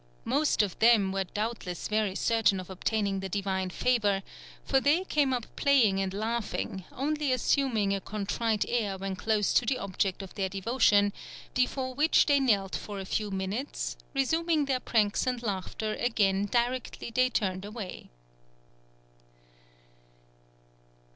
[0.25, 4.23] Most of them were doubtless very certain of obtaining the divine favour,
[4.65, 9.63] for they came up playing and laughing, only assuming a contrite air when close to
[9.63, 11.13] the object of their devotion,
[11.53, 17.11] before which they knelt for a few minutes, resuming their pranks and laughter again directly
[17.13, 18.09] they turned away."